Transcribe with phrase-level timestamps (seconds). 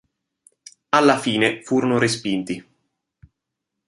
[0.89, 2.65] Alla fine furono respinti.